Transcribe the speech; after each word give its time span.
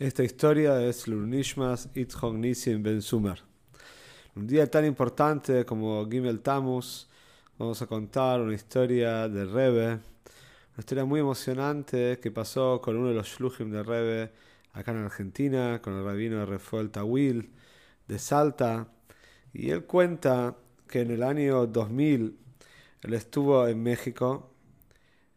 Esta 0.00 0.24
historia 0.24 0.82
es 0.82 1.06
Lurnishmas 1.08 1.90
Itzhok 1.94 2.32
Nisim 2.32 2.82
Ben 2.82 3.02
Sumer. 3.02 3.38
Un 4.34 4.46
día 4.46 4.66
tan 4.70 4.86
importante 4.86 5.66
como 5.66 6.08
Gimel 6.08 6.40
Tamus, 6.40 7.06
vamos 7.58 7.82
a 7.82 7.86
contar 7.86 8.40
una 8.40 8.54
historia 8.54 9.28
del 9.28 9.52
Rebbe, 9.52 9.88
una 9.88 10.78
historia 10.78 11.04
muy 11.04 11.20
emocionante 11.20 12.18
que 12.18 12.30
pasó 12.30 12.80
con 12.80 12.96
uno 12.96 13.08
de 13.08 13.14
los 13.14 13.28
Shluchim 13.28 13.70
del 13.70 13.84
Rebbe 13.84 14.32
acá 14.72 14.92
en 14.92 15.04
Argentina, 15.04 15.82
con 15.82 15.92
el 15.92 16.02
rabino 16.06 16.38
de 16.38 16.46
Refuel 16.46 16.90
Tawil 16.90 17.50
de 18.08 18.18
Salta. 18.18 18.88
Y 19.52 19.68
él 19.68 19.84
cuenta 19.84 20.56
que 20.88 21.02
en 21.02 21.10
el 21.10 21.22
año 21.22 21.66
2000 21.66 22.38
él 23.02 23.12
estuvo 23.12 23.68
en 23.68 23.82
México, 23.82 24.50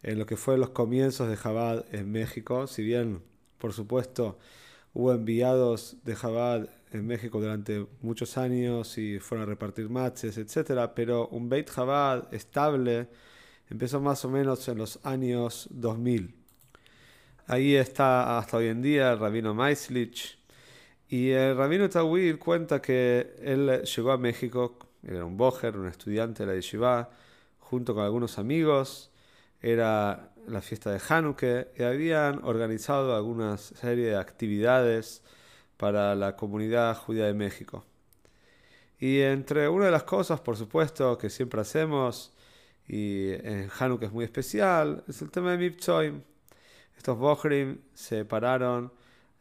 en 0.04 0.20
lo 0.20 0.26
que 0.26 0.38
fue 0.38 0.58
los 0.58 0.70
comienzos 0.70 1.28
de 1.28 1.36
Jabad 1.36 1.84
en 1.94 2.09
México, 2.14 2.66
si 2.68 2.82
bien 2.82 3.33
por 3.63 3.72
supuesto, 3.72 4.38
hubo 4.94 5.13
enviados 5.13 5.95
de 6.03 6.17
Jabad 6.17 6.67
en 6.91 7.08
México 7.08 7.40
durante 7.40 7.88
muchos 8.02 8.38
años 8.38 8.98
y 8.98 9.20
fueron 9.20 9.47
a 9.47 9.50
repartir 9.50 9.89
matches, 9.89 10.38
etc. 10.38 10.92
Pero 10.94 11.30
un 11.30 11.47
Beit 11.47 11.70
Jabad 11.70 12.33
estable 12.33 13.08
empezó 13.70 14.02
más 14.02 14.25
o 14.25 14.30
menos 14.30 14.67
en 14.67 14.80
los 14.80 15.00
años 15.05 15.70
2000. 15.72 16.36
Ahí 17.47 17.75
está 17.78 18.38
hasta 18.38 18.58
hoy 18.58 18.67
en 18.67 18.81
día 18.81 19.14
el 19.14 19.20
rabino 19.20 19.53
Maislich. 19.53 20.38
Y 21.08 21.30
el 21.30 21.55
rabino 21.55 21.88
Tawil 21.89 22.39
cuenta 22.39 22.81
que 22.81 23.33
él 23.42 23.81
llegó 23.83 24.11
a 24.11 24.17
México, 24.17 24.77
era 25.03 25.23
un 25.23 25.38
bojer, 25.38 25.77
un 25.77 25.88
estudiante 25.88 26.45
de 26.45 26.52
la 26.52 26.55
yeshiva, 26.55 27.11
junto 27.59 27.95
con 27.95 28.03
algunos 28.03 28.38
amigos. 28.39 29.09
Era 29.61 30.33
la 30.47 30.61
fiesta 30.61 30.91
de 30.91 31.02
Hanukkah 31.08 31.67
y 31.77 31.83
habían 31.83 32.44
organizado 32.44 33.16
alguna 33.16 33.58
serie 33.58 34.08
de 34.08 34.17
actividades 34.17 35.22
para 35.77 36.16
la 36.16 36.36
comunidad 36.36 36.95
judía 36.97 37.25
de 37.25 37.33
México. 37.33 37.86
Y 38.99 39.21
entre 39.21 39.67
una 39.67 39.86
de 39.86 39.91
las 39.91 40.03
cosas, 40.03 40.39
por 40.39 40.55
supuesto, 40.55 41.17
que 41.17 41.30
siempre 41.30 41.61
hacemos, 41.61 42.33
y 42.88 43.31
en 43.31 43.69
Hanukkah 43.77 44.08
es 44.08 44.11
muy 44.11 44.25
especial, 44.25 45.03
es 45.08 45.21
el 45.21 45.31
tema 45.31 45.52
de 45.52 45.58
Mipchoim. 45.58 46.21
Estos 46.95 47.17
Bohrim 47.17 47.80
se 47.94 48.23
pararon 48.23 48.91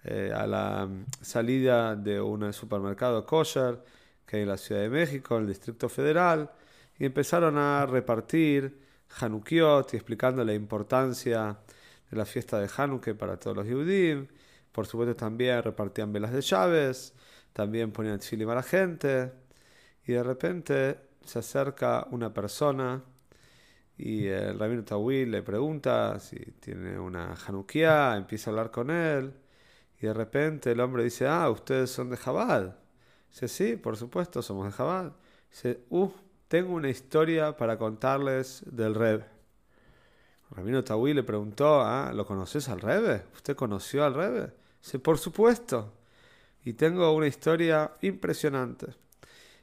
eh, 0.04 0.32
a 0.34 0.46
la 0.46 0.88
salida 1.20 1.94
de 1.94 2.20
un 2.20 2.52
supermercado 2.52 3.24
kosher 3.24 3.78
que 4.26 4.36
hay 4.36 4.42
en 4.42 4.48
la 4.48 4.56
Ciudad 4.56 4.80
de 4.80 4.88
México, 4.88 5.36
en 5.36 5.42
el 5.42 5.48
Distrito 5.48 5.88
Federal, 5.88 6.50
y 6.98 7.04
empezaron 7.04 7.56
a 7.58 7.86
repartir 7.86 8.80
Hanukiot 9.20 9.94
y 9.94 9.96
explicando 9.96 10.44
la 10.44 10.54
importancia 10.54 11.58
de 12.10 12.16
la 12.16 12.24
fiesta 12.24 12.58
de 12.60 12.68
Hanukkah 12.76 13.14
para 13.14 13.38
todos 13.38 13.56
los 13.56 13.66
Yehudim. 13.66 14.26
Por 14.72 14.86
supuesto 14.86 15.16
también 15.16 15.62
repartían 15.62 16.12
velas 16.12 16.32
de 16.32 16.40
llaves, 16.40 17.14
también 17.52 17.92
ponían 17.92 18.18
chilim 18.18 18.48
a 18.50 18.54
la 18.56 18.62
gente. 18.62 19.32
Y 20.06 20.12
de 20.12 20.22
repente 20.22 20.98
se 21.24 21.38
acerca 21.38 22.06
una 22.10 22.32
persona 22.32 23.02
y 23.96 24.26
el 24.26 24.58
rabino 24.58 24.84
Tawil 24.84 25.30
le 25.30 25.42
pregunta 25.42 26.18
si 26.18 26.36
tiene 26.60 26.98
una 26.98 27.34
Hanukkah, 27.34 28.16
empieza 28.16 28.50
a 28.50 28.52
hablar 28.52 28.70
con 28.70 28.90
él. 28.90 29.32
Y 30.00 30.06
de 30.06 30.14
repente 30.14 30.72
el 30.72 30.80
hombre 30.80 31.04
dice, 31.04 31.26
ah, 31.28 31.48
ustedes 31.50 31.90
son 31.90 32.10
de 32.10 32.16
Jabal. 32.16 32.76
Dice, 33.30 33.48
sí, 33.48 33.76
por 33.76 33.96
supuesto, 33.96 34.42
somos 34.42 34.66
de 34.66 34.72
Jabal. 34.72 35.14
Dice, 35.50 35.84
uff, 35.90 36.12
tengo 36.52 36.74
una 36.74 36.90
historia 36.90 37.56
para 37.56 37.78
contarles 37.78 38.62
del 38.66 38.94
Rebe. 38.94 39.24
Rabino 40.50 40.84
Tawil 40.84 41.16
le 41.16 41.22
preguntó, 41.22 41.80
¿ah, 41.80 42.12
¿lo 42.14 42.26
conoces 42.26 42.68
al 42.68 42.82
Rebe? 42.82 43.22
¿Usted 43.34 43.56
conoció 43.56 44.04
al 44.04 44.12
Rebe? 44.12 44.52
Dice, 44.82 44.98
por 44.98 45.16
supuesto. 45.16 45.94
Y 46.62 46.74
tengo 46.74 47.10
una 47.12 47.26
historia 47.26 47.92
impresionante. 48.02 48.88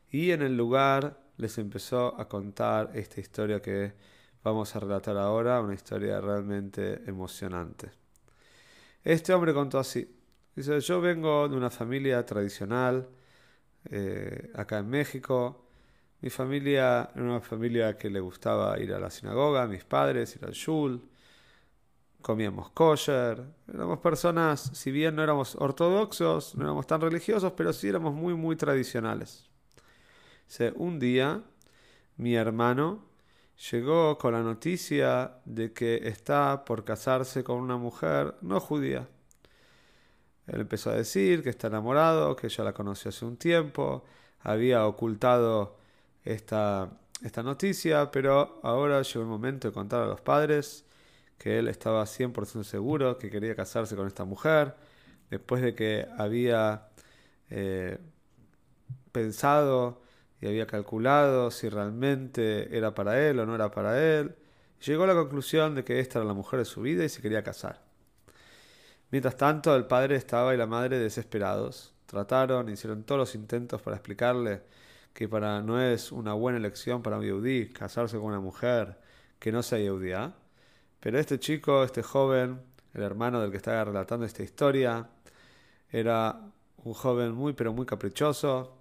Y 0.10 0.32
en 0.32 0.42
el 0.42 0.58
lugar 0.58 1.22
les 1.38 1.60
empezó 1.60 2.20
a 2.20 2.28
contar 2.28 2.90
esta 2.96 3.22
historia 3.22 3.62
que 3.62 3.94
vamos 4.44 4.76
a 4.76 4.80
relatar 4.80 5.16
ahora, 5.16 5.62
una 5.62 5.76
historia 5.76 6.20
realmente 6.20 7.04
emocionante. 7.06 7.92
Este 9.04 9.32
hombre 9.32 9.54
contó 9.54 9.78
así. 9.78 10.12
Dice, 10.56 10.80
yo 10.80 11.02
vengo 11.02 11.48
de 11.50 11.56
una 11.56 11.70
familia 11.70 12.26
tradicional 12.26 13.08
eh, 13.92 14.50
acá 14.56 14.80
en 14.80 14.90
México. 14.90 15.69
Mi 16.22 16.30
familia 16.30 17.10
era 17.16 17.24
una 17.24 17.40
familia 17.40 17.98
que 17.98 18.10
le 18.10 18.20
gustaba 18.20 18.78
ir 18.80 18.94
a 18.94 19.00
la 19.00 19.10
sinagoga, 19.10 19.68
mis 19.68 19.86
padres, 19.86 20.36
ir 20.36 20.46
al 20.46 20.52
shul, 20.52 21.02
comíamos 22.22 22.72
kosher, 22.72 23.42
éramos 23.74 24.00
personas, 24.00 24.72
si 24.74 24.92
bien 24.92 25.16
no 25.16 25.24
éramos 25.24 25.56
ortodoxos, 25.56 26.56
no 26.56 26.66
éramos 26.66 26.88
tan 26.88 27.00
religiosos, 27.02 27.54
pero 27.54 27.72
sí 27.72 27.88
éramos 27.88 28.14
muy, 28.14 28.34
muy 28.34 28.56
tradicionales. 28.56 29.50
un 30.76 31.00
día 31.00 31.42
mi 32.18 32.36
hermano 32.36 33.06
llegó 33.72 34.18
con 34.18 34.34
la 34.34 34.42
noticia 34.42 35.38
de 35.46 35.72
que 35.74 36.08
está 36.08 36.66
por 36.66 36.84
casarse 36.84 37.44
con 37.44 37.60
una 37.60 37.78
mujer 37.78 38.36
no 38.42 38.60
judía. 38.60 39.08
Él 40.48 40.62
empezó 40.62 40.90
a 40.90 40.96
decir 40.96 41.44
que 41.44 41.50
está 41.50 41.68
enamorado, 41.68 42.36
que 42.36 42.50
ya 42.50 42.64
la 42.64 42.74
conoció 42.74 43.10
hace 43.10 43.26
un 43.26 43.38
tiempo, 43.38 44.04
había 44.42 44.86
ocultado 44.86 45.78
esta, 46.24 46.90
esta 47.24 47.44
noticia, 47.44 48.12
pero 48.12 48.60
ahora 48.64 49.02
llegó 49.02 49.22
el 49.22 49.28
momento 49.28 49.68
de 49.68 49.74
contar 49.74 50.04
a 50.04 50.08
los 50.08 50.22
padres 50.22 50.86
que 51.38 51.58
él 51.60 51.68
estaba 51.68 52.04
100% 52.04 52.64
seguro 52.64 53.18
que 53.18 53.30
quería 53.30 53.56
casarse 53.56 53.96
con 53.96 54.08
esta 54.08 54.26
mujer, 54.26 54.76
después 55.30 55.62
de 55.62 55.74
que 55.74 56.08
había 56.18 56.90
eh, 57.50 57.98
pensado 59.12 60.02
y 60.42 60.48
había 60.48 60.68
calculado 60.68 61.52
si 61.52 61.70
realmente 61.70 62.76
era 62.76 62.94
para 62.94 63.20
él 63.28 63.40
o 63.40 63.46
no 63.46 63.56
era 63.56 63.72
para 63.72 64.02
él, 64.02 64.36
llegó 64.86 65.04
a 65.04 65.08
la 65.08 65.14
conclusión 65.16 65.76
de 65.76 65.84
que 65.84 66.00
esta 66.00 66.20
era 66.20 66.28
la 66.28 66.34
mujer 66.34 66.60
de 66.60 66.66
su 66.66 66.82
vida 66.82 67.04
y 67.04 67.10
se 67.10 67.22
quería 67.22 67.44
casar. 67.44 67.82
Mientras 69.12 69.38
tanto, 69.38 69.76
el 69.76 69.86
padre 69.86 70.16
estaba 70.16 70.54
y 70.54 70.58
la 70.58 70.68
madre 70.68 71.00
desesperados. 71.00 71.94
Trataron, 72.06 72.70
hicieron 72.70 73.04
todos 73.04 73.20
los 73.20 73.36
intentos 73.36 73.82
para 73.82 73.98
explicarle 73.98 74.62
que 75.14 75.28
para 75.28 75.62
no 75.62 75.82
es 75.82 76.12
una 76.12 76.34
buena 76.34 76.58
elección 76.58 77.02
para 77.02 77.18
un 77.18 77.26
yudí 77.26 77.70
casarse 77.70 78.18
con 78.18 78.28
una 78.28 78.40
mujer 78.40 79.00
que 79.40 79.52
no 79.52 79.64
sea 79.64 79.80
yudía. 79.80 80.26
¿ah? 80.26 80.34
Pero 81.00 81.20
este 81.20 81.40
chico, 81.40 81.84
este 81.84 82.04
joven, 82.04 82.62
el 82.94 83.04
hermano 83.04 83.42
del 83.42 83.52
que 83.52 83.58
estaba 83.58 83.86
relatando 83.86 84.26
esta 84.26 84.44
historia, 84.44 85.08
era 85.92 86.40
un 86.84 86.94
joven 86.94 87.34
muy 87.34 87.54
pero 87.54 87.74
muy 87.74 87.86
caprichoso, 87.86 88.78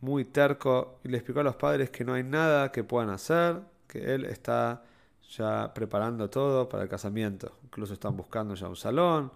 muy 0.00 0.24
terco, 0.24 1.00
y 1.04 1.08
le 1.08 1.18
explicó 1.18 1.40
a 1.40 1.44
los 1.44 1.56
padres 1.56 1.90
que 1.90 2.04
no 2.04 2.14
hay 2.14 2.22
nada 2.22 2.70
que 2.70 2.84
puedan 2.84 3.10
hacer, 3.10 3.60
que 3.86 4.14
él 4.14 4.24
está 4.24 4.82
ya 5.30 5.72
preparando 5.74 6.30
todo 6.30 6.68
para 6.68 6.84
el 6.84 6.88
casamiento. 6.88 7.58
Incluso 7.64 7.94
están 7.94 8.16
buscando 8.16 8.54
ya 8.54 8.68
un 8.68 8.76
salón, 8.76 9.32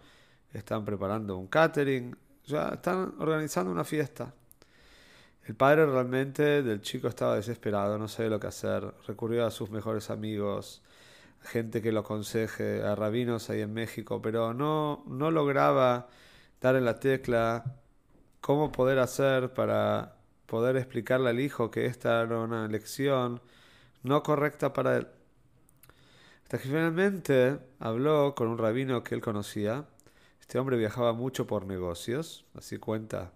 están 0.53 0.84
preparando 0.84 1.37
un 1.37 1.49
catering, 1.49 2.17
ya 2.47 2.69
están 2.69 3.15
organizando 3.19 3.70
una 3.70 3.85
fiesta. 3.85 4.32
El 5.44 5.56
padre 5.56 5.87
realmente 5.87 6.62
del 6.62 6.81
chico 6.83 7.09
estaba 7.09 7.35
desesperado, 7.35 7.99
no 7.99 8.06
sabía 8.06 8.31
lo 8.31 8.39
que 8.39 8.47
hacer, 8.47 8.94
recurrió 9.09 9.44
a 9.44 9.50
sus 9.50 9.71
mejores 9.71 10.09
amigos, 10.09 10.83
gente 11.43 11.83
que 11.83 11.91
lo 11.91 12.00
aconseje, 12.00 12.83
a 12.85 12.94
rabinos 12.94 13.50
ahí 13.50 13.61
en 13.61 13.75
México, 13.75 14.23
pero 14.23 14.55
no, 14.55 15.03
no 15.09 15.33
lograba 15.33 16.09
dar 16.61 16.77
en 16.77 16.85
la 16.85 17.00
tecla 17.00 17.65
cómo 18.41 18.71
poder 18.71 19.00
hacer 19.00 19.53
para 19.53 20.17
poder 20.47 20.77
explicarle 20.77 21.31
al 21.31 21.41
hijo 21.41 21.73
que 21.73 21.87
esta 21.87 22.23
era 22.23 22.39
una 22.39 22.67
elección 22.67 23.41
no 24.05 24.23
correcta 24.23 24.73
para 24.73 24.97
él. 24.97 25.09
Hasta 26.44 26.59
que 26.59 26.69
finalmente 26.69 27.59
habló 27.81 28.35
con 28.37 28.47
un 28.49 28.59
rabino 28.59 29.03
que 29.03 29.15
él 29.17 29.21
conocía. 29.21 29.87
Este 30.41 30.59
hombre 30.59 30.77
viajaba 30.77 31.12
mucho 31.12 31.47
por 31.47 31.67
negocios, 31.67 32.44
así 32.55 32.79
cuenta 32.79 33.33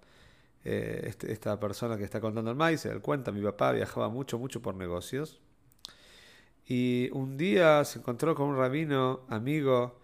eh, 0.68 1.02
este, 1.04 1.32
esta 1.32 1.60
persona 1.60 1.96
que 1.96 2.02
está 2.02 2.20
contando 2.20 2.50
el 2.50 2.56
maíz, 2.56 2.84
él 2.86 3.00
cuenta, 3.00 3.30
mi 3.30 3.40
papá 3.40 3.70
viajaba 3.70 4.08
mucho, 4.08 4.36
mucho 4.36 4.60
por 4.60 4.74
negocios. 4.74 5.38
Y 6.66 7.08
un 7.12 7.36
día 7.36 7.84
se 7.84 8.00
encontró 8.00 8.34
con 8.34 8.48
un 8.48 8.56
rabino 8.56 9.20
amigo 9.28 10.00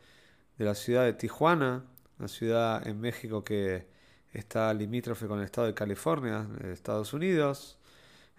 de 0.59 0.64
la 0.64 0.76
ciudad 0.76 1.05
de 1.05 1.14
Tijuana, 1.14 1.85
una 2.20 2.29
ciudad 2.29 2.87
en 2.87 3.00
México 3.00 3.43
que 3.43 3.88
está 4.32 4.73
limítrofe 4.73 5.26
con 5.26 5.41
el 5.41 5.47
estado 5.47 5.67
de 5.67 5.75
California, 5.75 6.47
Estados 6.73 7.12
Unidos, 7.12 7.76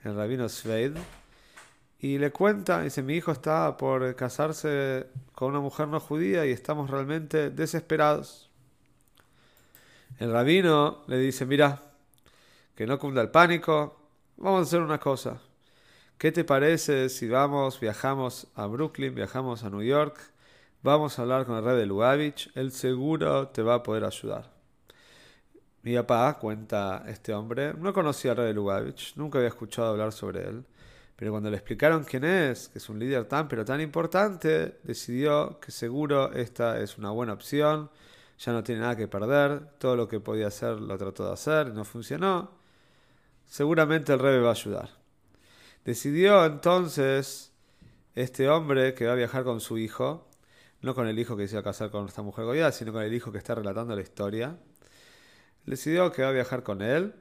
el 0.06 0.16
rabino 0.16 0.48
Sveid. 0.48 0.94
Y 2.00 2.20
le 2.20 2.32
cuenta, 2.32 2.82
dice, 2.82 3.04
mi 3.04 3.16
hijo 3.16 3.34
está 3.34 3.76
por 3.76 4.16
casarse 4.16 5.08
con 5.34 5.50
una 5.50 5.60
mujer 5.60 5.90
no 5.90 6.00
judía 6.00 6.46
y 6.46 6.52
estamos 6.52 6.90
realmente 6.90 7.50
desesperados. 7.50 8.50
El 10.20 10.32
rabino 10.32 11.04
le 11.08 11.18
dice, 11.18 11.46
mira, 11.46 11.93
que 12.76 12.88
no 12.88 12.98
cunda 12.98 13.22
el 13.22 13.30
pánico, 13.30 13.96
vamos 14.38 14.60
a 14.60 14.64
hacer 14.64 14.82
una 14.82 15.00
cosa. 15.00 15.40
¿Qué 16.18 16.32
te 16.32 16.44
parece 16.44 17.10
si 17.10 17.28
vamos, 17.28 17.80
viajamos 17.80 18.48
a 18.56 18.66
Brooklyn, 18.66 19.14
viajamos 19.14 19.64
a 19.64 19.70
New 19.70 19.84
York, 19.84 20.20
vamos 20.82 21.18
a 21.18 21.22
hablar 21.22 21.46
con 21.46 21.58
el 21.58 21.64
rey 21.64 21.78
de 21.78 21.86
Lubavitch, 21.86 22.50
él 22.56 22.72
seguro 22.72 23.50
te 23.50 23.62
va 23.62 23.76
a 23.76 23.84
poder 23.84 24.06
ayudar. 24.06 24.52
Mi 25.84 25.96
papá, 25.96 26.40
cuenta 26.40 27.04
este 27.08 27.34
hombre, 27.34 27.74
no 27.74 27.94
conocía 27.94 28.32
al 28.32 28.38
rey 28.38 28.48
de 28.48 28.54
Lubavitch, 28.54 29.16
nunca 29.18 29.38
había 29.38 29.50
escuchado 29.50 29.90
hablar 29.90 30.12
sobre 30.14 30.48
él, 30.48 30.66
pero 31.16 31.32
cuando 31.32 31.52
le 31.52 31.58
explicaron 31.58 32.04
quién 32.06 32.24
es, 32.24 32.70
que 32.70 32.80
es 32.80 32.90
un 32.90 32.98
líder 33.00 33.26
tan 33.26 33.48
pero 33.48 33.64
tan 33.66 33.82
importante, 33.82 34.80
decidió 34.84 35.60
que 35.60 35.72
seguro 35.72 36.32
esta 36.32 36.80
es 36.80 36.98
una 36.98 37.12
buena 37.12 37.34
opción, 37.34 37.92
ya 38.40 38.52
no 38.52 38.64
tiene 38.64 38.82
nada 38.82 38.96
que 38.96 39.08
perder, 39.08 39.78
todo 39.78 39.96
lo 39.96 40.08
que 40.08 40.20
podía 40.20 40.48
hacer 40.48 40.80
lo 40.80 40.98
trató 40.98 41.28
de 41.28 41.34
hacer, 41.34 41.74
no 41.74 41.84
funcionó, 41.86 42.63
seguramente 43.46 44.14
el 44.14 44.20
rey 44.20 44.40
va 44.40 44.50
a 44.50 44.52
ayudar. 44.52 44.90
Decidió 45.86 46.46
entonces 46.46 47.52
este 48.16 48.50
hombre 48.50 48.94
que 48.94 49.06
va 49.06 49.14
a 49.14 49.16
viajar 49.16 49.44
con 49.44 49.60
su 49.60 49.78
hijo, 49.78 50.28
no 50.82 50.96
con 50.96 51.08
el 51.08 51.18
hijo 51.20 51.36
que 51.36 51.48
se 51.48 51.56
iba 51.56 51.62
a 51.62 51.64
casar 51.64 51.90
con 51.92 52.08
esta 52.08 52.22
mujer 52.22 52.46
goya, 52.46 52.72
sino 52.72 52.94
con 52.94 53.04
el 53.04 53.14
hijo 53.14 53.32
que 53.32 53.38
está 53.38 53.56
relatando 53.56 53.96
la 53.96 54.02
historia. 54.02 54.58
Decidió 55.66 56.12
que 56.12 56.24
va 56.24 56.30
a 56.30 56.32
viajar 56.34 56.64
con 56.64 56.82
él 56.82 57.16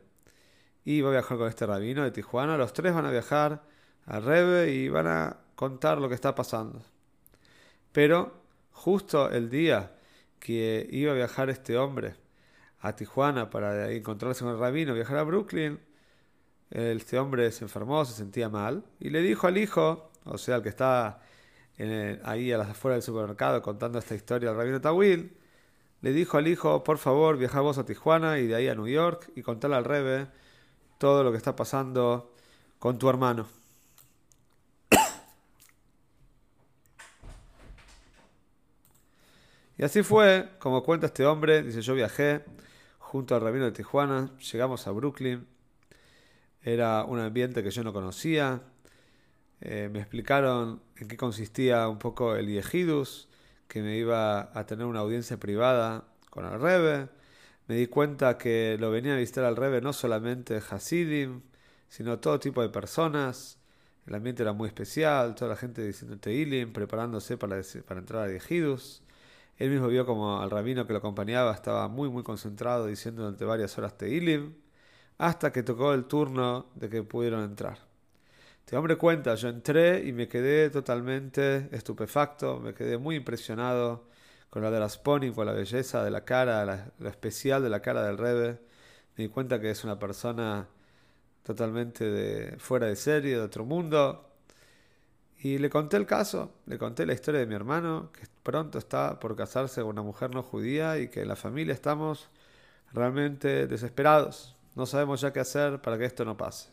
y 0.84 1.00
va 1.00 1.10
a 1.10 1.12
viajar 1.12 1.38
con 1.38 1.48
este 1.48 1.66
rabino 1.66 2.02
de 2.02 2.10
Tijuana. 2.10 2.56
Los 2.56 2.72
tres 2.72 2.92
van 2.92 3.06
a 3.06 3.10
viajar 3.10 3.62
al 4.06 4.24
Rebe 4.24 4.72
y 4.72 4.88
van 4.88 5.06
a 5.06 5.36
contar 5.54 5.98
lo 5.98 6.08
que 6.08 6.14
está 6.14 6.34
pasando. 6.34 6.82
Pero 7.92 8.42
justo 8.72 9.30
el 9.30 9.48
día 9.48 9.96
que 10.38 10.88
iba 10.90 11.12
a 11.12 11.14
viajar 11.14 11.50
este 11.50 11.76
hombre 11.78 12.16
a 12.80 12.96
Tijuana 12.96 13.48
para 13.48 13.90
encontrarse 13.92 14.44
con 14.44 14.54
el 14.54 14.58
rabino, 14.58 14.94
viajar 14.94 15.19
a 15.19 15.22
Brooklyn, 15.22 15.78
este 16.72 17.19
hombre 17.19 17.52
se 17.52 17.64
enfermó, 17.64 18.04
se 18.04 18.14
sentía 18.14 18.48
mal, 18.48 18.84
y 18.98 19.10
le 19.10 19.20
dijo 19.20 19.46
al 19.46 19.58
hijo, 19.58 20.10
o 20.24 20.38
sea, 20.38 20.56
al 20.56 20.62
que 20.62 20.70
está 20.70 21.20
ahí 22.24 22.52
a 22.52 22.58
las 22.58 22.70
afueras 22.70 22.96
del 22.96 23.02
supermercado 23.02 23.60
contando 23.60 23.98
esta 23.98 24.14
historia 24.14 24.50
al 24.50 24.56
rabino 24.56 24.80
Tawil, 24.80 25.36
le 26.00 26.12
dijo 26.12 26.38
al 26.38 26.48
hijo, 26.48 26.82
por 26.82 26.98
favor, 26.98 27.36
viaja 27.36 27.60
vos 27.60 27.78
a 27.78 27.84
Tijuana 27.84 28.38
y 28.38 28.46
de 28.46 28.54
ahí 28.54 28.69
a 28.69 28.74
New 28.74 28.88
York 28.88 29.30
y 29.36 29.42
contale 29.42 29.76
al 29.76 29.84
Rebe 29.84 30.26
todo 30.98 31.22
lo 31.22 31.30
que 31.30 31.36
está 31.36 31.54
pasando 31.54 32.34
con 32.78 32.98
tu 32.98 33.08
hermano. 33.08 33.46
Y 39.78 39.84
así 39.84 40.02
fue, 40.02 40.50
como 40.58 40.82
cuenta 40.82 41.06
este 41.06 41.26
hombre, 41.26 41.62
dice 41.62 41.82
yo 41.82 41.94
viajé 41.94 42.44
junto 42.98 43.34
al 43.34 43.40
rabino 43.40 43.64
de 43.64 43.72
Tijuana, 43.72 44.30
llegamos 44.38 44.86
a 44.86 44.92
Brooklyn, 44.92 45.46
era 46.62 47.05
un 47.05 47.19
ambiente 47.20 47.62
que 47.62 47.70
yo 47.70 47.82
no 47.85 47.93
conocía. 47.93 48.62
Eh, 49.61 49.88
me 49.93 50.00
explicaron 50.00 50.82
en 50.97 51.09
qué 51.09 51.17
consistía 51.17 51.88
un 51.88 51.99
poco 51.99 52.37
el 52.37 52.49
Yehidus, 52.49 53.29
que 53.69 53.82
me 53.82 53.97
iba 53.97 54.50
a 54.59 54.67
tener 54.67 54.87
una 54.87 55.00
audiencia 55.00 55.38
privada 55.38 56.05
con 56.31 56.44
el 56.47 56.61
Rebe. 56.61 57.09
Me 57.69 57.76
di 57.76 57.87
cuenta 57.87 58.38
que 58.38 58.76
lo 58.79 58.91
venía 58.91 59.14
a 59.14 59.17
visitar 59.17 59.44
al 59.44 59.56
Rebe 59.56 59.81
no 59.81 59.93
solamente 59.93 60.61
Hasidim, 60.70 61.43
sino 61.88 62.19
todo 62.20 62.41
tipo 62.41 62.62
de 62.62 62.69
personas. 62.69 63.58
El 64.06 64.15
ambiente 64.15 64.43
era 64.43 64.53
muy 64.53 64.69
especial, 64.69 65.35
toda 65.35 65.50
la 65.50 65.56
gente 65.56 65.85
diciendo 65.87 66.19
Teilim, 66.19 66.73
preparándose 66.73 67.37
para, 67.38 67.56
entrar 67.58 68.29
a 68.29 68.32
Yehidus. 68.32 69.03
Él 69.58 69.70
mismo 69.70 69.88
vio 69.88 70.06
como 70.06 70.41
al 70.41 70.50
rabino 70.50 70.87
que 70.87 70.93
lo 70.93 70.99
acompañaba 70.99 71.53
estaba 71.53 71.88
muy 71.88 72.08
muy 72.08 72.23
concentrado 72.25 72.87
diciendo 72.87 73.23
durante 73.23 73.44
varias 73.44 73.76
horas 73.79 73.97
Teilim 73.97 74.55
hasta 75.22 75.52
que 75.52 75.62
tocó 75.62 75.94
el 75.94 76.06
turno 76.06 76.66
de 76.74 76.88
que 76.88 77.04
pudieron 77.04 77.44
entrar. 77.44 77.78
Este 78.58 78.76
hombre 78.76 78.96
cuenta, 78.96 79.36
yo 79.36 79.50
entré 79.50 80.04
y 80.04 80.12
me 80.12 80.26
quedé 80.26 80.69
totalmente 80.69 81.69
estupefacto, 81.70 82.58
me 82.58 82.74
quedé 82.74 82.98
muy 82.98 83.14
impresionado 83.14 84.08
con 84.50 84.64
la 84.64 84.70
de 84.72 84.80
las 84.80 84.98
pony, 84.98 85.32
con 85.32 85.46
la 85.46 85.52
belleza 85.52 86.02
de 86.02 86.10
la 86.10 86.24
cara, 86.24 86.64
la, 86.64 86.90
lo 86.98 87.08
especial 87.08 87.62
de 87.62 87.70
la 87.70 87.80
cara 87.80 88.02
del 88.02 88.19
Rebe. 88.19 88.58
Me 89.16 89.24
di 89.24 89.28
cuenta 89.28 89.60
que 89.60 89.70
es 89.70 89.84
una 89.84 89.96
persona 89.96 90.66
totalmente 91.44 92.56
fuera 92.58 92.86
de 92.88 92.96
serie, 92.96 93.36
de 93.36 93.42
otro 93.42 93.64
mundo. 93.64 94.28
Y 95.38 95.58
le 95.58 95.70
conté 95.70 95.98
el 95.98 96.06
caso, 96.06 96.52
le 96.66 96.78
conté 96.78 97.06
la 97.06 97.12
historia 97.12 97.38
de 97.38 97.46
mi 97.46 97.54
hermano, 97.54 98.10
que 98.12 98.26
pronto 98.42 98.76
está 98.76 99.20
por 99.20 99.36
casarse 99.36 99.82
con 99.82 99.90
una 99.90 100.02
mujer 100.02 100.34
no 100.34 100.42
judía 100.42 100.98
y 100.98 101.06
que 101.10 101.22
en 101.22 101.28
la 101.28 101.36
familia 101.36 101.74
estamos 101.74 102.28
realmente 102.92 103.69
desesperados. 103.69 104.56
No 104.74 104.86
sabemos 104.86 105.20
ya 105.20 105.32
qué 105.32 105.40
hacer 105.40 105.82
para 105.82 105.98
que 105.98 106.06
esto 106.06 106.24
no 106.24 106.36
pase. 106.36 106.70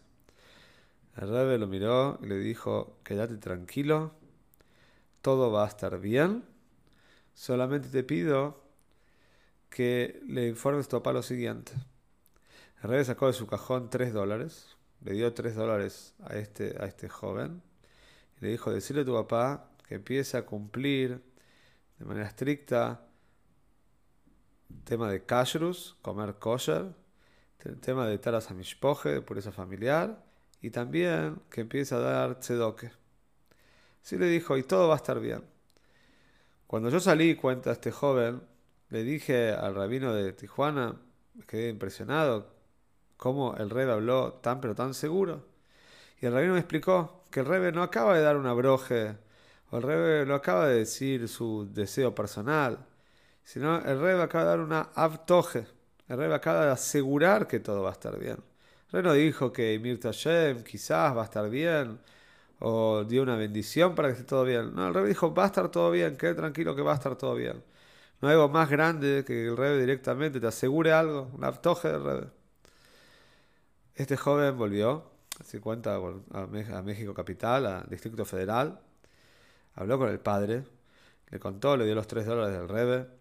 El 1.18 1.30
rebe 1.30 1.58
lo 1.58 1.68
miró 1.68 2.18
y 2.22 2.28
le 2.28 2.38
dijo, 2.38 2.98
quédate 3.04 3.38
tranquilo, 3.38 4.14
todo 5.22 5.52
va 5.52 5.66
a 5.66 5.68
estar 5.68 6.00
bien, 6.00 6.46
solamente 7.34 7.90
te 7.90 8.04
pido 8.04 8.64
que 9.70 10.22
le 10.28 10.48
informes 10.48 10.86
a 10.86 10.90
tu 10.90 10.98
papá 10.98 11.12
lo 11.12 11.24
siguiente. 11.24 11.74
El 12.82 12.90
rebe 12.90 13.04
sacó 13.04 13.28
de 13.28 13.34
su 13.34 13.48
cajón 13.48 13.90
tres 13.90 14.14
dólares, 14.14 14.78
le 15.02 15.14
dio 15.14 15.34
tres 15.34 15.56
dólares 15.56 16.14
a 16.24 16.36
este, 16.38 16.76
a 16.82 16.86
este 16.86 17.10
joven 17.10 17.62
y 18.38 18.46
le 18.46 18.52
dijo, 18.52 18.72
decirle 18.72 19.02
a 19.02 19.06
tu 19.06 19.14
papá 19.14 19.70
que 19.88 19.96
empiece 19.96 20.38
a 20.38 20.46
cumplir 20.46 21.22
de 21.98 22.06
manera 22.06 22.28
estricta 22.28 23.06
el 24.70 24.84
tema 24.84 25.12
de 25.12 25.26
kashrus, 25.26 25.98
comer 26.02 26.36
kosher, 26.36 26.94
el 27.66 27.80
tema 27.80 28.08
de 28.08 28.18
Taras 28.18 28.52
Amishpoje, 28.52 29.10
de 29.10 29.22
pureza 29.22 29.52
familiar, 29.52 30.24
y 30.62 30.70
también 30.70 31.42
que 31.50 31.62
empiece 31.62 31.96
a 31.96 32.00
dar 32.00 32.40
tzedoke. 32.40 32.92
Sí 34.02 34.18
le 34.18 34.28
dijo, 34.28 34.58
y 34.58 34.64
todo 34.64 34.88
va 34.88 34.94
a 34.94 34.98
estar 34.98 35.20
bien. 35.20 35.44
Cuando 36.68 36.90
yo 36.90 37.00
salí, 37.00 37.36
cuenta 37.36 37.72
este 37.72 37.92
joven, 37.92 38.42
le 38.90 39.04
dije 39.04 39.52
al 39.52 39.76
rabino 39.76 40.14
de 40.14 40.32
Tijuana, 40.34 40.96
me 41.34 41.46
quedé 41.46 41.70
impresionado, 41.70 42.54
cómo 43.18 43.56
el 43.58 43.70
rebe 43.70 43.92
habló 43.92 44.34
tan 44.34 44.62
pero 44.62 44.76
tan 44.76 44.94
seguro. 44.94 45.46
Y 46.22 46.26
el 46.26 46.34
rabino 46.34 46.54
me 46.54 46.60
explicó 46.60 47.24
que 47.30 47.42
el 47.42 47.46
rebe 47.46 47.72
no 47.72 47.84
acaba 47.84 48.16
de 48.16 48.24
dar 48.24 48.38
una 48.38 48.54
broje, 48.54 49.18
o 49.72 49.78
el 49.78 49.84
rebe 49.84 50.26
no 50.26 50.36
acaba 50.36 50.68
de 50.68 50.80
decir 50.80 51.28
su 51.28 51.68
deseo 51.72 52.16
personal, 52.16 52.86
sino 53.44 53.78
el 53.78 54.00
rebe 54.00 54.22
acaba 54.22 54.46
de 54.46 54.50
dar 54.50 54.60
una 54.60 54.90
avtoje 54.96 55.79
el 56.10 56.18
rey 56.18 56.32
acaba 56.34 56.66
de 56.66 56.72
asegurar 56.72 57.48
que 57.48 57.60
todo 57.60 57.84
va 57.84 57.90
a 57.90 57.94
estar 57.94 58.18
bien. 58.20 58.38
El 58.92 58.92
rey 58.92 59.04
no 59.04 59.14
dijo 59.14 59.54
que 59.54 59.78
Mirta 59.80 60.12
Shem 60.12 60.64
quizás 60.64 61.16
va 61.16 61.22
a 61.22 61.26
estar 61.26 61.50
bien 61.50 62.00
o 62.60 63.04
dio 63.06 63.24
una 63.24 63.36
bendición 63.36 63.96
para 63.96 64.10
que 64.10 64.14
esté 64.14 64.26
todo 64.26 64.44
bien. 64.44 64.74
No, 64.76 64.88
el 64.88 64.94
rey 64.94 65.06
dijo 65.06 65.34
va 65.34 65.44
a 65.44 65.48
estar 65.48 65.70
todo 65.70 65.92
bien, 65.92 66.18
quede 66.18 66.34
tranquilo 66.36 66.76
que 66.76 66.82
va 66.82 66.94
a 66.94 66.96
estar 66.96 67.16
todo 67.16 67.36
bien. 67.36 67.64
No 68.22 68.28
hay 68.28 68.34
algo 68.34 68.50
más 68.50 68.70
grande 68.70 69.24
que 69.26 69.48
el 69.48 69.58
rey 69.58 69.80
directamente 69.80 70.40
te 70.40 70.48
asegure 70.48 70.92
algo, 70.92 71.30
un 71.34 71.44
aptoje 71.44 71.90
del 71.90 72.04
rey. 72.04 72.30
Este 73.96 74.18
joven 74.18 74.58
volvió, 74.58 75.12
se 75.44 75.62
cuenta 75.62 75.96
a 75.96 76.82
México 76.82 77.14
Capital, 77.14 77.66
al 77.68 77.90
Distrito 77.90 78.26
Federal, 78.26 78.80
habló 79.76 79.98
con 80.00 80.10
el 80.10 80.20
padre, 80.20 80.64
le 81.30 81.40
contó, 81.40 81.78
le 81.78 81.86
dio 81.86 81.96
los 81.96 82.08
tres 82.08 82.26
dólares 82.26 82.58
del 82.58 82.68
Rebe 82.68 83.19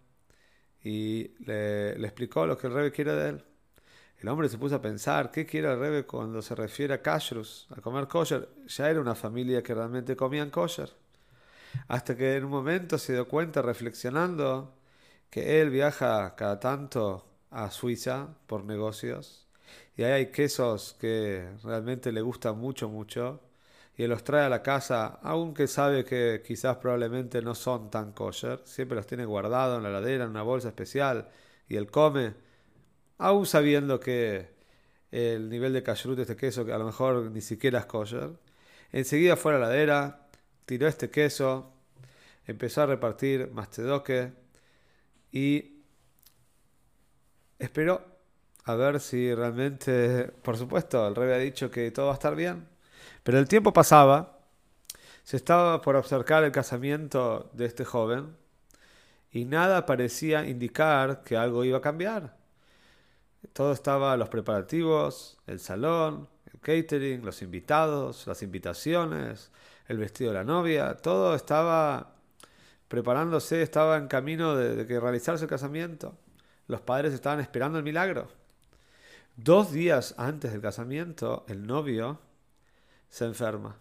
y 0.83 1.31
le, 1.45 1.91
explicó 2.03 2.45
lo 2.45 2.57
que 2.57 2.67
el 2.67 2.73
Rebe 2.73 2.91
quiere 2.91 3.13
de 3.13 3.29
él. 3.29 3.43
El 4.19 4.27
hombre 4.27 4.49
se 4.49 4.57
puso 4.57 4.75
a 4.75 4.81
pensar, 4.81 5.31
¿qué 5.31 5.45
quiere 5.45 5.71
el 5.71 5.79
Rebe 5.79 6.05
cuando 6.05 6.41
se 6.41 6.53
refiere 6.55 6.93
a 6.93 7.01
kashrus, 7.01 7.67
a 7.75 7.81
comer 7.81 8.07
kosher? 8.07 8.49
Ya 8.67 8.89
era 8.89 8.99
una 8.99 9.15
familia 9.15 9.63
que 9.63 9.73
realmente 9.73 10.15
comían 10.15 10.49
kosher. 10.49 10.89
Hasta 11.87 12.17
que 12.17 12.35
en 12.35 12.45
un 12.45 12.51
momento 12.51 12.97
se 12.97 13.13
dio 13.13 13.27
cuenta, 13.27 13.61
reflexionando, 13.61 14.73
que 15.29 15.61
él 15.61 15.69
viaja 15.69 16.35
cada 16.35 16.59
tanto 16.59 17.25
a 17.51 17.71
Suiza 17.71 18.27
por 18.47 18.65
negocios. 18.65 19.47
Y 19.95 20.03
ahí 20.03 20.11
hay 20.11 20.25
quesos 20.31 20.95
que 20.99 21.49
realmente 21.63 22.11
le 22.11 22.21
gustan 22.21 22.57
mucho, 22.57 22.89
mucho 22.89 23.41
y 23.99 24.07
los 24.07 24.23
trae 24.23 24.45
a 24.45 24.49
la 24.49 24.63
casa, 24.63 25.19
aunque 25.23 25.67
sabe 25.67 26.05
que 26.05 26.41
quizás 26.41 26.77
probablemente 26.77 27.41
no 27.41 27.53
son 27.53 27.91
tan 27.91 28.13
kosher, 28.13 28.61
siempre 28.63 28.95
los 28.95 29.05
tiene 29.05 29.25
guardados 29.25 29.75
en 29.75 29.83
la 29.83 29.89
ladera, 29.89 30.23
en 30.23 30.29
una 30.29 30.41
bolsa 30.41 30.69
especial, 30.69 31.27
y 31.67 31.75
él 31.75 31.91
come, 31.91 32.33
aún 33.17 33.45
sabiendo 33.45 33.99
que 33.99 34.51
el 35.11 35.49
nivel 35.49 35.73
de 35.73 35.83
kashrut 35.83 36.15
de 36.15 36.21
este 36.21 36.37
queso, 36.37 36.65
que 36.65 36.71
a 36.71 36.77
lo 36.77 36.85
mejor 36.85 37.29
ni 37.29 37.41
siquiera 37.41 37.79
es 37.79 37.87
kosher, 37.87 38.29
enseguida 38.93 39.35
fue 39.35 39.53
a 39.53 39.59
la 39.59 39.65
ladera, 39.67 40.29
tiró 40.65 40.87
este 40.87 41.09
queso, 41.09 41.73
empezó 42.47 42.83
a 42.83 42.85
repartir 42.85 43.51
mastedoque 43.51 44.31
y 45.33 45.83
esperó 47.59 48.01
a 48.63 48.75
ver 48.75 49.01
si 49.01 49.35
realmente, 49.35 50.23
por 50.41 50.55
supuesto, 50.55 51.05
el 51.05 51.15
rey 51.15 51.33
ha 51.33 51.37
dicho 51.37 51.69
que 51.69 51.91
todo 51.91 52.05
va 52.05 52.11
a 52.13 52.15
estar 52.15 52.33
bien. 52.37 52.78
Pero 53.23 53.39
el 53.39 53.47
tiempo 53.47 53.73
pasaba, 53.73 54.39
se 55.23 55.37
estaba 55.37 55.81
por 55.81 55.95
observar 55.95 56.43
el 56.43 56.51
casamiento 56.51 57.49
de 57.53 57.65
este 57.65 57.85
joven 57.85 58.35
y 59.31 59.45
nada 59.45 59.85
parecía 59.85 60.47
indicar 60.47 61.23
que 61.23 61.37
algo 61.37 61.63
iba 61.63 61.77
a 61.77 61.81
cambiar. 61.81 62.35
Todo 63.53 63.71
estaba, 63.71 64.17
los 64.17 64.29
preparativos, 64.29 65.37
el 65.47 65.59
salón, 65.59 66.27
el 66.51 66.59
catering, 66.59 67.23
los 67.23 67.41
invitados, 67.41 68.27
las 68.27 68.41
invitaciones, 68.41 69.51
el 69.87 69.97
vestido 69.97 70.31
de 70.31 70.37
la 70.37 70.43
novia, 70.43 70.97
todo 70.97 71.35
estaba 71.35 72.15
preparándose, 72.87 73.61
estaba 73.61 73.97
en 73.97 74.07
camino 74.07 74.55
de, 74.55 74.85
que 74.85 74.99
realizarse 74.99 75.45
el 75.45 75.49
casamiento. 75.49 76.15
Los 76.67 76.81
padres 76.81 77.13
estaban 77.13 77.39
esperando 77.39 77.77
el 77.77 77.83
milagro. 77.83 78.27
Dos 79.35 79.71
días 79.71 80.15
antes 80.17 80.51
del 80.51 80.61
casamiento, 80.61 81.45
el 81.47 81.65
novio 81.65 82.19
se 83.09 83.25
enferma. 83.25 83.75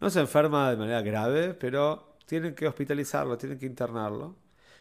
No 0.00 0.10
se 0.10 0.20
enferma 0.20 0.70
de 0.70 0.76
manera 0.76 1.02
grave, 1.02 1.54
pero 1.54 2.16
tienen 2.26 2.54
que 2.54 2.68
hospitalizarlo, 2.68 3.36
tienen 3.36 3.58
que 3.58 3.66
internarlo. 3.66 4.36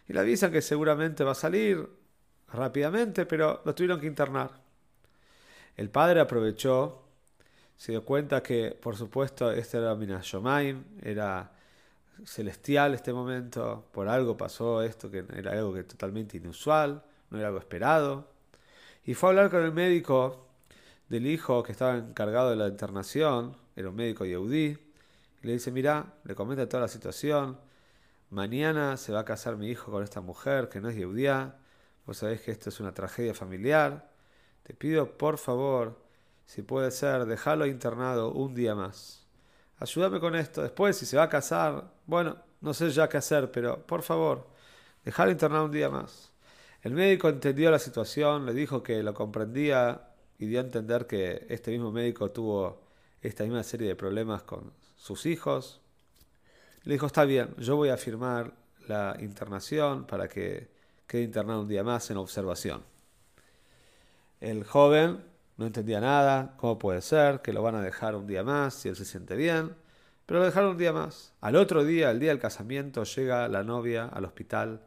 Y 0.07 0.13
le 0.13 0.19
avisan 0.19 0.51
que 0.51 0.61
seguramente 0.61 1.23
va 1.23 1.31
a 1.31 1.35
salir 1.35 1.87
rápidamente, 2.53 3.25
pero 3.25 3.61
lo 3.65 3.73
tuvieron 3.73 3.99
que 3.99 4.07
internar. 4.07 4.51
El 5.75 5.89
padre 5.89 6.19
aprovechó, 6.19 7.03
se 7.75 7.91
dio 7.91 8.03
cuenta 8.03 8.41
que, 8.41 8.77
por 8.81 8.95
supuesto, 8.95 9.51
este 9.51 9.77
era 9.77 9.95
Minas 9.95 10.25
Shomaim, 10.25 10.83
era 11.01 11.51
celestial 12.25 12.95
este 12.95 13.13
momento, 13.13 13.85
por 13.91 14.07
algo 14.07 14.35
pasó 14.35 14.81
esto 14.81 15.11
que 15.11 15.23
era 15.35 15.51
algo 15.51 15.73
que 15.73 15.83
totalmente 15.83 16.37
inusual, 16.37 17.03
no 17.29 17.37
era 17.37 17.47
algo 17.47 17.59
esperado. 17.59 18.27
Y 19.05 19.13
fue 19.13 19.29
a 19.29 19.31
hablar 19.31 19.49
con 19.51 19.63
el 19.63 19.71
médico 19.71 20.46
del 21.09 21.27
hijo 21.27 21.63
que 21.63 21.71
estaba 21.71 21.97
encargado 21.97 22.49
de 22.49 22.55
la 22.55 22.67
internación, 22.67 23.55
era 23.75 23.89
un 23.89 23.95
médico 23.95 24.25
Yehudi, 24.25 24.77
y 25.43 25.47
le 25.47 25.53
dice, 25.53 25.71
mira, 25.71 26.13
le 26.23 26.35
comenta 26.35 26.67
toda 26.67 26.81
la 26.81 26.87
situación, 26.87 27.57
mañana 28.29 28.97
se 28.97 29.11
va 29.13 29.21
a 29.21 29.25
casar 29.25 29.55
mi 29.55 29.69
hijo 29.69 29.91
con 29.91 30.03
esta 30.03 30.21
mujer 30.21 30.69
que 30.69 30.81
no 30.81 30.89
es 30.89 30.95
Yehudía, 30.95 31.55
vos 32.05 32.17
sabés 32.17 32.41
que 32.41 32.51
esto 32.51 32.69
es 32.69 32.79
una 32.79 32.93
tragedia 32.93 33.33
familiar, 33.33 34.09
te 34.63 34.73
pido 34.73 35.17
por 35.17 35.37
favor, 35.37 35.97
si 36.45 36.61
puede 36.61 36.91
ser, 36.91 37.25
dejarlo 37.25 37.65
internado 37.65 38.31
un 38.31 38.55
día 38.55 38.75
más. 38.75 39.25
Ayúdame 39.79 40.19
con 40.19 40.35
esto. 40.35 40.63
Después, 40.63 40.97
si 40.97 41.05
se 41.05 41.17
va 41.17 41.23
a 41.23 41.29
casar, 41.29 41.91
bueno, 42.05 42.37
no 42.61 42.73
sé 42.73 42.89
ya 42.89 43.07
qué 43.07 43.17
hacer, 43.17 43.51
pero 43.51 43.85
por 43.85 44.01
favor, 44.01 44.47
dejarlo 45.05 45.31
internado 45.31 45.65
un 45.65 45.71
día 45.71 45.89
más. 45.89 46.31
El 46.81 46.93
médico 46.93 47.29
entendió 47.29 47.69
la 47.69 47.79
situación, 47.79 48.45
le 48.45 48.53
dijo 48.53 48.81
que 48.81 49.03
lo 49.03 49.13
comprendía 49.13 50.07
y 50.39 50.45
dio 50.47 50.59
a 50.59 50.63
entender 50.63 51.07
que 51.07 51.45
este 51.49 51.71
mismo 51.71 51.91
médico 51.91 52.31
tuvo 52.31 52.81
esta 53.21 53.43
misma 53.43 53.63
serie 53.63 53.87
de 53.87 53.95
problemas 53.95 54.43
con 54.43 54.71
sus 54.95 55.25
hijos. 55.25 55.81
Le 56.83 56.93
dijo, 56.93 57.07
está 57.07 57.25
bien, 57.25 57.55
yo 57.57 57.75
voy 57.75 57.89
a 57.89 57.97
firmar 57.97 58.53
la 58.87 59.17
internación 59.19 60.05
para 60.05 60.27
que 60.27 60.69
quede 61.07 61.23
internado 61.23 61.61
un 61.61 61.67
día 61.67 61.83
más 61.83 62.09
en 62.11 62.17
observación. 62.17 62.83
El 64.39 64.63
joven 64.63 65.23
no 65.57 65.65
entendía 65.65 65.99
nada, 65.99 66.53
cómo 66.57 66.77
puede 66.77 67.01
ser, 67.01 67.41
que 67.41 67.53
lo 67.53 67.63
van 67.63 67.75
a 67.75 67.81
dejar 67.81 68.15
un 68.15 68.27
día 68.27 68.43
más 68.43 68.75
si 68.75 68.89
él 68.89 68.95
se 68.95 69.05
siente 69.05 69.35
bien, 69.35 69.75
pero 70.25 70.39
lo 70.39 70.45
dejaron 70.45 70.71
un 70.71 70.77
día 70.77 70.93
más. 70.93 71.33
Al 71.41 71.55
otro 71.55 71.83
día, 71.83 72.11
el 72.11 72.19
día 72.19 72.29
del 72.29 72.39
casamiento, 72.39 73.03
llega 73.03 73.47
la 73.47 73.63
novia 73.63 74.05
al 74.05 74.25
hospital 74.25 74.81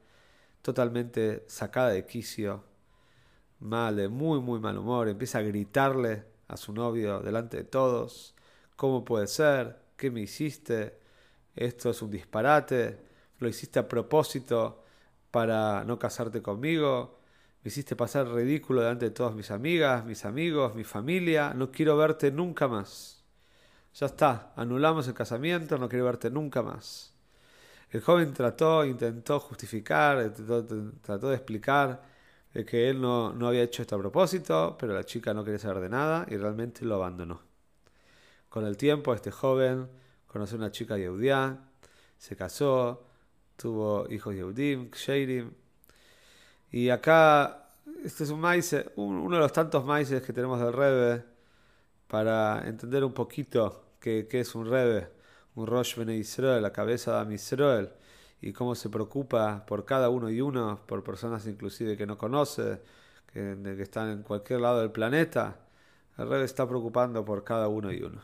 totalmente 0.62 1.44
sacada 1.48 1.88
de 1.88 2.04
quicio, 2.06 2.62
mal, 3.60 3.96
de 3.96 4.08
muy, 4.08 4.40
muy 4.40 4.60
mal 4.60 4.78
humor, 4.78 5.08
empieza 5.08 5.38
a 5.38 5.42
gritarle 5.42 6.24
a 6.48 6.56
su 6.56 6.72
novio 6.72 7.20
delante 7.20 7.58
de 7.58 7.64
todos, 7.64 8.34
¿cómo 8.76 9.04
puede 9.04 9.26
ser? 9.26 9.76
¿Qué 9.96 10.10
me 10.10 10.20
hiciste? 10.22 10.98
Esto 11.54 11.90
es 11.90 12.02
un 12.02 12.10
disparate, 12.10 12.98
lo 13.38 13.48
hiciste 13.48 13.78
a 13.78 13.88
propósito 13.88 14.84
para 15.30 15.84
no 15.84 15.98
casarte 15.98 16.42
conmigo, 16.42 17.20
me 17.62 17.68
hiciste 17.68 17.94
pasar 17.96 18.26
ridículo 18.28 18.80
delante 18.80 19.06
de 19.06 19.10
todas 19.10 19.34
mis 19.34 19.50
amigas, 19.50 20.04
mis 20.04 20.24
amigos, 20.24 20.74
mi 20.74 20.84
familia, 20.84 21.52
no 21.54 21.70
quiero 21.70 21.96
verte 21.96 22.30
nunca 22.32 22.68
más. 22.68 23.22
Ya 23.94 24.06
está, 24.06 24.52
anulamos 24.56 25.08
el 25.08 25.14
casamiento, 25.14 25.76
no 25.76 25.88
quiero 25.88 26.04
verte 26.06 26.30
nunca 26.30 26.62
más. 26.62 27.12
El 27.90 28.00
joven 28.00 28.32
trató, 28.32 28.84
intentó 28.84 29.40
justificar, 29.40 30.32
trató, 30.32 31.28
de 31.28 31.34
explicar 31.34 32.02
que 32.52 32.90
él 32.90 33.00
no, 33.00 33.32
no, 33.32 33.48
había 33.48 33.62
hecho 33.62 33.82
esto 33.82 33.96
a 33.96 33.98
propósito, 33.98 34.76
pero 34.78 34.92
la 34.92 35.04
chica 35.04 35.32
no 35.32 35.44
quería 35.44 35.58
saber 35.58 35.82
de 35.82 35.88
nada 35.88 36.26
y 36.28 36.36
realmente 36.36 36.84
lo 36.84 36.96
abandonó. 36.96 37.40
Con 38.48 38.66
el 38.66 38.76
tiempo, 38.76 39.14
este 39.14 39.30
joven 39.30 39.88
conoció 40.26 40.56
a 40.56 40.60
una 40.60 40.72
chica 40.72 40.98
yehudía, 40.98 41.58
se 42.18 42.36
casó, 42.36 43.04
tuvo 43.56 44.06
hijos 44.10 44.34
yehudim, 44.34 44.90
sheirim, 44.90 45.52
y 46.72 46.88
acá, 46.90 47.68
este 48.04 48.24
es 48.24 48.30
un 48.30 48.40
maíz, 48.40 48.74
uno 48.96 49.34
de 49.34 49.40
los 49.40 49.52
tantos 49.52 49.84
maíces 49.84 50.22
que 50.22 50.32
tenemos 50.32 50.60
del 50.60 50.72
Rebe, 50.72 51.24
para 52.06 52.66
entender 52.66 53.04
un 53.04 53.12
poquito 53.12 53.94
qué, 54.00 54.26
es 54.30 54.54
un 54.54 54.68
Rebe, 54.68 55.08
un 55.54 55.66
Rosh 55.66 55.96
Bene 55.96 56.16
Israel, 56.16 56.62
la 56.62 56.72
cabeza 56.72 57.24
de 57.24 57.34
Israel, 57.34 57.90
y 58.42 58.52
cómo 58.52 58.74
se 58.74 58.88
preocupa 58.88 59.64
por 59.66 59.84
cada 59.84 60.08
uno 60.08 60.30
y 60.30 60.40
uno, 60.40 60.80
por 60.86 61.02
personas 61.04 61.46
inclusive 61.46 61.96
que 61.96 62.06
no 62.06 62.16
conoce, 62.16 62.80
que, 63.32 63.76
están 63.80 64.10
en 64.10 64.22
cualquier 64.22 64.60
lado 64.60 64.80
del 64.80 64.90
planeta. 64.90 65.56
El 66.18 66.28
Rebe 66.28 66.44
está 66.44 66.66
preocupando 66.68 67.24
por 67.24 67.44
cada 67.44 67.68
uno 67.68 67.92
y 67.92 68.02
uno. 68.02 68.20